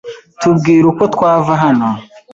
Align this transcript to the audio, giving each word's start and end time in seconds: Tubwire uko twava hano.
Tubwire 0.39 0.85
uko 0.91 1.03
twava 1.13 1.51
hano. 1.63 1.89